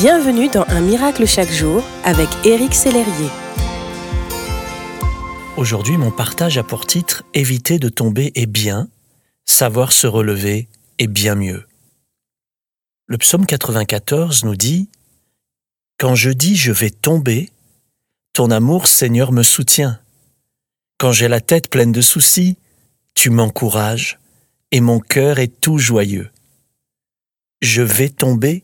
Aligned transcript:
Bienvenue 0.00 0.48
dans 0.48 0.62
Un 0.68 0.80
miracle 0.80 1.26
chaque 1.26 1.50
jour 1.50 1.82
avec 2.04 2.28
Éric 2.46 2.72
Sellerier. 2.72 3.30
Aujourd'hui, 5.56 5.96
mon 5.96 6.12
partage 6.12 6.56
a 6.56 6.62
pour 6.62 6.86
titre 6.86 7.24
Éviter 7.34 7.80
de 7.80 7.88
tomber 7.88 8.30
est 8.36 8.46
bien, 8.46 8.86
savoir 9.44 9.90
se 9.90 10.06
relever 10.06 10.68
est 11.00 11.08
bien 11.08 11.34
mieux. 11.34 11.66
Le 13.06 13.18
psaume 13.18 13.44
94 13.44 14.44
nous 14.44 14.54
dit 14.54 14.88
Quand 15.98 16.14
je 16.14 16.30
dis 16.30 16.54
je 16.54 16.70
vais 16.70 16.90
tomber, 16.90 17.50
ton 18.34 18.52
amour, 18.52 18.86
Seigneur, 18.86 19.32
me 19.32 19.42
soutient. 19.42 19.98
Quand 20.98 21.10
j'ai 21.10 21.26
la 21.26 21.40
tête 21.40 21.70
pleine 21.70 21.90
de 21.90 22.02
soucis, 22.02 22.56
tu 23.14 23.30
m'encourages 23.30 24.20
et 24.70 24.80
mon 24.80 25.00
cœur 25.00 25.40
est 25.40 25.60
tout 25.60 25.78
joyeux. 25.78 26.30
Je 27.62 27.82
vais 27.82 28.10
tomber 28.10 28.62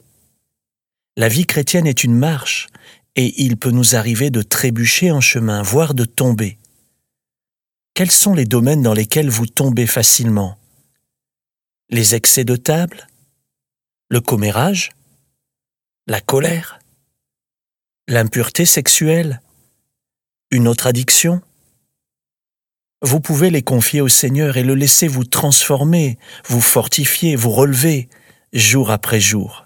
la 1.17 1.29
vie 1.29 1.47
chrétienne 1.47 1.87
est 1.87 2.03
une 2.03 2.17
marche, 2.17 2.67
et 3.15 3.43
il 3.43 3.57
peut 3.57 3.71
nous 3.71 3.95
arriver 3.95 4.31
de 4.31 4.43
trébucher 4.43 5.13
en 5.13 5.21
chemin, 5.21 5.63
voire 5.63 5.95
de 5.95 6.05
tomber. 6.05 6.59
Quels 7.95 8.11
sont 8.11 8.35
les 8.35 8.47
domaines 8.47 8.83
dans 8.83 8.95
lesquels 8.95 9.31
vous 9.31 9.47
tombez 9.47 9.87
facilement? 9.87 10.59
Les 11.91 12.17
excès 12.17 12.45
de 12.45 12.57
table? 12.57 13.07
Le 14.09 14.21
commérage? 14.21 14.91
La 16.09 16.21
colère? 16.21 16.81
L'impureté 18.09 18.67
sexuelle? 18.67 19.41
Une 20.51 20.67
autre 20.67 20.89
addiction? 20.89 21.41
Vous 23.03 23.21
pouvez 23.21 23.51
les 23.51 23.63
confier 23.63 24.01
au 24.01 24.09
Seigneur 24.09 24.57
et 24.57 24.65
le 24.65 24.75
laisser 24.75 25.07
vous 25.07 25.25
transformer, 25.25 26.19
vous 26.49 26.61
fortifier, 26.61 27.37
vous 27.37 27.51
relever, 27.51 28.09
jour 28.53 28.91
après 28.91 29.21
jour 29.21 29.64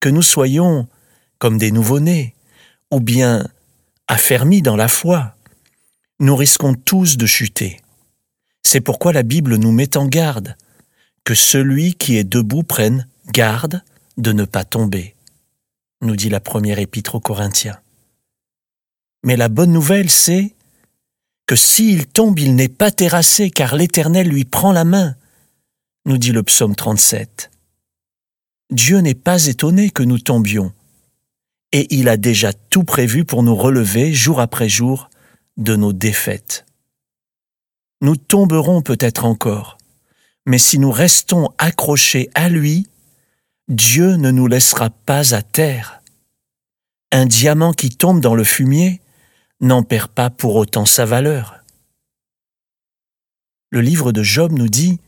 que 0.00 0.08
nous 0.08 0.22
soyons 0.22 0.88
comme 1.38 1.58
des 1.58 1.70
nouveau-nés, 1.70 2.34
ou 2.90 3.00
bien 3.00 3.46
affermis 4.08 4.62
dans 4.62 4.76
la 4.76 4.88
foi, 4.88 5.36
nous 6.18 6.36
risquons 6.36 6.74
tous 6.74 7.16
de 7.16 7.26
chuter. 7.26 7.80
C'est 8.62 8.80
pourquoi 8.80 9.12
la 9.12 9.22
Bible 9.22 9.56
nous 9.56 9.72
met 9.72 9.96
en 9.96 10.06
garde, 10.06 10.56
que 11.24 11.34
celui 11.34 11.94
qui 11.94 12.16
est 12.16 12.24
debout 12.24 12.62
prenne 12.62 13.06
garde 13.28 13.82
de 14.16 14.32
ne 14.32 14.44
pas 14.44 14.64
tomber, 14.64 15.14
nous 16.02 16.16
dit 16.16 16.28
la 16.28 16.40
première 16.40 16.78
épître 16.78 17.14
aux 17.14 17.20
Corinthiens. 17.20 17.78
Mais 19.24 19.36
la 19.36 19.48
bonne 19.48 19.72
nouvelle, 19.72 20.10
c'est 20.10 20.54
que 21.46 21.56
s'il 21.56 22.06
tombe, 22.06 22.38
il 22.38 22.54
n'est 22.54 22.68
pas 22.68 22.90
terrassé, 22.90 23.50
car 23.50 23.74
l'Éternel 23.74 24.28
lui 24.28 24.44
prend 24.44 24.72
la 24.72 24.84
main, 24.84 25.16
nous 26.06 26.18
dit 26.18 26.32
le 26.32 26.42
psaume 26.42 26.76
37. 26.76 27.49
Dieu 28.70 28.98
n'est 28.98 29.14
pas 29.14 29.46
étonné 29.46 29.90
que 29.90 30.04
nous 30.04 30.18
tombions, 30.18 30.72
et 31.72 31.92
il 31.94 32.08
a 32.08 32.16
déjà 32.16 32.52
tout 32.52 32.84
prévu 32.84 33.24
pour 33.24 33.42
nous 33.42 33.56
relever 33.56 34.12
jour 34.12 34.40
après 34.40 34.68
jour 34.68 35.10
de 35.56 35.74
nos 35.74 35.92
défaites. 35.92 36.66
Nous 38.00 38.16
tomberons 38.16 38.80
peut-être 38.80 39.24
encore, 39.24 39.76
mais 40.46 40.58
si 40.58 40.78
nous 40.78 40.92
restons 40.92 41.50
accrochés 41.58 42.30
à 42.34 42.48
lui, 42.48 42.86
Dieu 43.68 44.14
ne 44.16 44.30
nous 44.30 44.46
laissera 44.46 44.90
pas 44.90 45.34
à 45.34 45.42
terre. 45.42 46.02
Un 47.12 47.26
diamant 47.26 47.72
qui 47.72 47.90
tombe 47.90 48.20
dans 48.20 48.34
le 48.36 48.44
fumier 48.44 49.00
n'en 49.60 49.82
perd 49.82 50.08
pas 50.08 50.30
pour 50.30 50.54
autant 50.54 50.86
sa 50.86 51.04
valeur. 51.04 51.56
Le 53.70 53.80
livre 53.80 54.12
de 54.12 54.22
Job 54.22 54.52
nous 54.52 54.68
dit, 54.68 55.00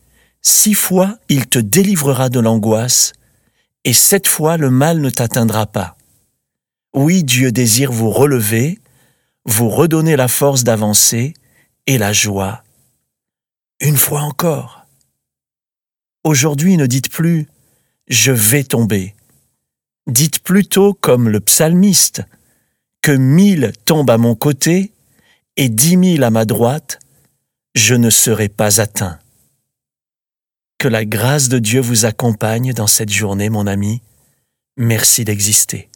Six 0.42 0.74
fois 0.74 1.18
il 1.28 1.46
te 1.46 1.60
délivrera 1.60 2.28
de 2.28 2.40
l'angoisse, 2.40 3.12
et 3.84 3.92
cette 3.92 4.28
fois 4.28 4.56
le 4.56 4.70
mal 4.70 5.00
ne 5.00 5.10
t'atteindra 5.10 5.66
pas. 5.66 5.96
Oui, 6.94 7.24
Dieu 7.24 7.52
désire 7.52 7.90
vous 7.90 8.10
relever, 8.10 8.78
vous 9.44 9.68
redonner 9.68 10.16
la 10.16 10.28
force 10.28 10.64
d'avancer 10.64 11.34
et 11.86 11.98
la 11.98 12.12
joie. 12.12 12.62
Une 13.80 13.96
fois 13.96 14.20
encore. 14.20 14.86
Aujourd'hui, 16.24 16.76
ne 16.76 16.86
dites 16.86 17.10
plus⁇ 17.10 17.40
Je 18.08 18.30
vais 18.30 18.62
tomber⁇ 18.62 19.14
Dites 20.12 20.40
plutôt 20.40 20.94
comme 20.94 21.28
le 21.28 21.40
psalmiste, 21.40 22.22
que 23.00 23.12
mille 23.12 23.72
tombent 23.84 24.10
à 24.10 24.18
mon 24.18 24.34
côté 24.34 24.92
et 25.56 25.68
dix 25.68 25.96
mille 25.96 26.22
à 26.22 26.30
ma 26.30 26.44
droite, 26.44 27.00
je 27.74 27.94
ne 27.94 28.10
serai 28.10 28.48
pas 28.48 28.80
atteint. 28.80 29.18
Que 30.82 30.88
la 30.88 31.04
grâce 31.04 31.48
de 31.48 31.60
Dieu 31.60 31.80
vous 31.80 32.06
accompagne 32.06 32.72
dans 32.72 32.88
cette 32.88 33.12
journée, 33.12 33.50
mon 33.50 33.68
ami. 33.68 34.02
Merci 34.76 35.24
d'exister. 35.24 35.88